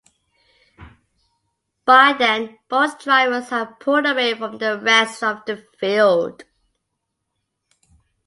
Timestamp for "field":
5.77-6.43